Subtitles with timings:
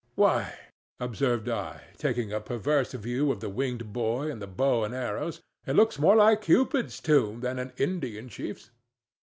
[0.15, 0.57] "Why,"
[0.99, 5.41] observed I, taking a perverse view of the winged boy and the bow and arrows,
[5.67, 8.71] "it looks more like Cupid's tomb than an Indian chief's."